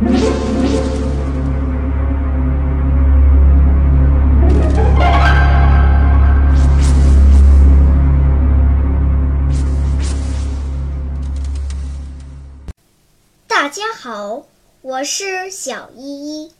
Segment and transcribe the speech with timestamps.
[0.00, 0.08] 大
[13.68, 14.46] 家好，
[14.80, 16.52] 我是小依依，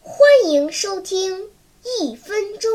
[0.00, 1.48] 欢迎收听
[2.00, 2.70] 一分钟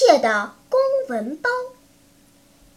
[0.00, 1.50] 失窃的公文包。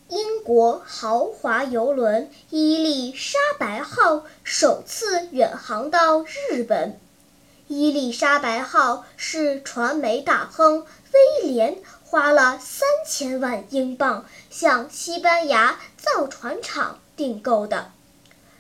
[0.10, 7.00] 英国豪华游轮“伊丽莎白号”首次远航到日本。
[7.70, 17.94] 伊丽莎白号是传媒大亨威廉花了三千万英镑向西班牙造船厂订购的。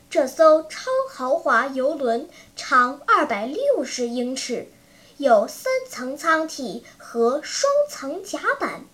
[0.09, 4.69] 这艘超豪华游轮长二百六十英尺，
[5.17, 8.85] 有三层舱体和双层甲板。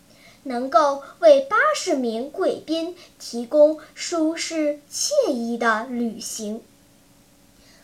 [0.44, 6.64] 能够为八十名贵宾提供舒适惬意的旅行。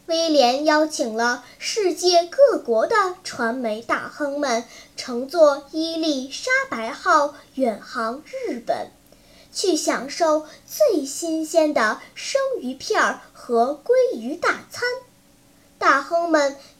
[0.05, 4.63] 威廉邀请了世界各国的传媒大亨们
[4.95, 8.89] 乘坐伊丽莎白号远航日本，
[9.51, 14.83] 去享受最新鲜的生鱼片和鲑鱼大餐。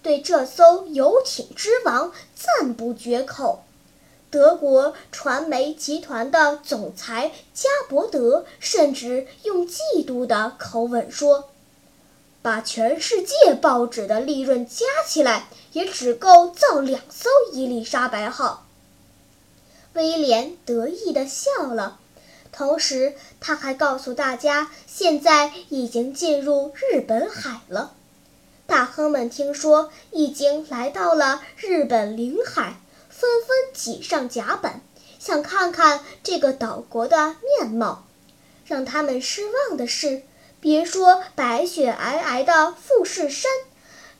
[0.06, 3.64] 对这艘游艇之王赞不绝口。
[4.30, 11.50] 德国传媒集团的总裁加伯德甚至用嫉妒的口吻说
[12.44, 18.68] ：“把全世界报纸的利润加起来，也只够造两艘伊丽莎白号。”
[19.94, 21.98] 威廉得意地笑了，
[22.52, 27.94] 同时他还告诉大家，现在已经进入日本海了。
[28.68, 32.76] 大亨们听说已经来到了日本领海。
[33.18, 34.82] 纷纷挤上甲板，
[35.20, 38.06] 想看看这个岛国的面貌。
[38.66, 40.24] 让他们失望的是，
[40.60, 43.50] 别说白雪皑皑的富士山，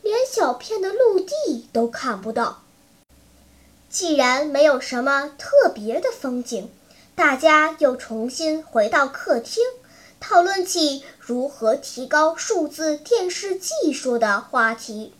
[0.00, 2.62] 连小片的陆地都看不到。
[3.90, 6.70] 既然没有什么特别的风景，
[7.14, 9.62] 大家又重新回到客厅，
[10.20, 15.14] 讨论起如何提高数字电视技术的话题。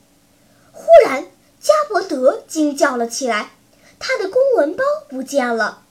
[0.72, 1.26] 忽然，
[1.60, 3.50] 加伯德惊叫了起来。
[3.98, 5.82] 他的公文包不见了，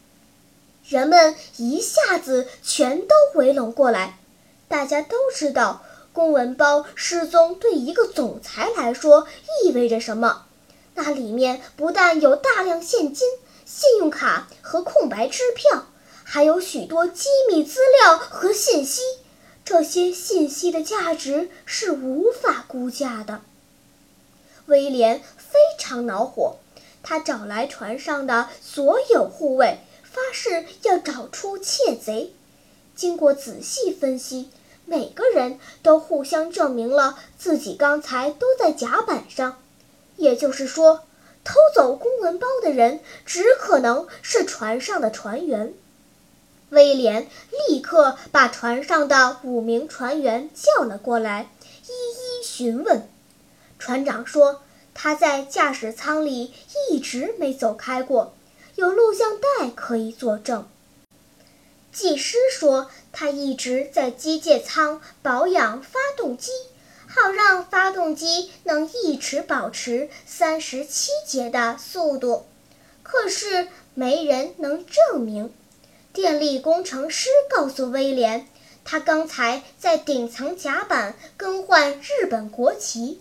[0.88, 4.20] 人们一下子全都围拢过来。
[4.68, 5.84] 大家都知道，
[6.14, 9.28] 公文包失踪对一个总裁来说
[9.64, 10.46] 意味着什么。
[10.94, 13.28] 那里面不但有大量现金、
[13.66, 15.88] 信用卡和空白支票，
[16.28, 19.02] 还有许多机密资料和信息。
[19.64, 23.42] 这些信息的价值是无法估价的。
[24.66, 26.58] 威廉非常恼火。
[27.02, 32.34] 他找来船上的所有护卫，发誓要找出窃贼。
[32.96, 34.50] 经过仔细分析，
[34.86, 39.62] 每个人都互相证明了自己刚才都在甲板上。
[40.18, 41.04] 也就是说，
[41.44, 45.76] 偷走公文包的人只可能是船上的船员。
[46.70, 47.28] 威廉
[47.70, 51.50] 立刻把船上的五名船员叫了过来，
[51.88, 53.10] 一一询问。
[53.80, 54.62] 船长说。
[54.98, 56.54] 他在驾驶舱里
[56.90, 58.34] 一直没走开过，
[58.76, 60.66] 有录像带可以作证。
[61.92, 66.50] 技师说，他一直在机械舱保养发动机，
[67.08, 72.46] 好让发动机能一直保持三十七节的速度。
[73.04, 75.54] 可是没人能证明。
[76.16, 78.48] 电力工程师告诉威廉，
[78.86, 83.20] 他刚才在顶层甲板更换日本国旗。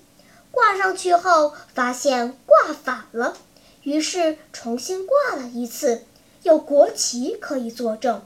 [0.52, 3.36] 挂上去后，发现挂反了，
[3.82, 6.04] 于是重新挂了一次，
[6.44, 8.22] 有国旗可以作证。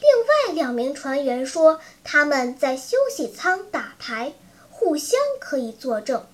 [0.00, 0.10] 另
[0.50, 4.32] 外两名船员说他们在休息舱打牌，
[4.68, 6.26] 互相可以作证。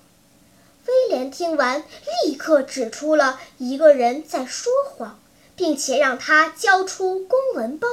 [0.87, 1.83] 威廉听完，
[2.23, 5.19] 立刻指出了一个人在说谎，
[5.57, 7.87] 并且让他交出公文包。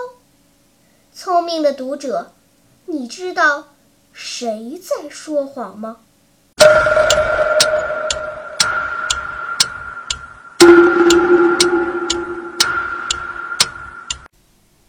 [1.15, 2.33] 聪明的读者，
[2.85, 3.69] 你知道
[4.13, 5.97] 谁在说谎吗？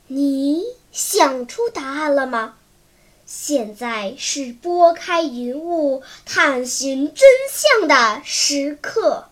[0.08, 2.56] 你想出答案了吗？
[3.26, 9.30] 现在是拨开云雾探寻真相的时刻。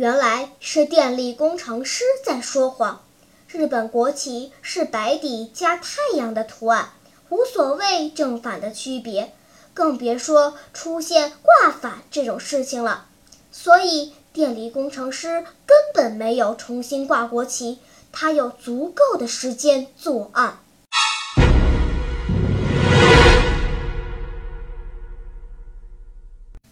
[0.00, 3.04] 原来是电力工程师在说谎。
[3.48, 6.92] 日本国旗是白底加太阳的图案。
[7.28, 9.34] 无所谓正反的区别，
[9.74, 13.08] 更别说出现挂反这种事情了。
[13.52, 17.78] 所以，电力工程师根本没有重新挂国旗，
[18.10, 20.60] 他有足够的时间作案。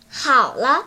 [0.09, 0.87] 好了，